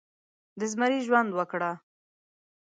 [0.59, 1.71] د زمري ژوند وکړه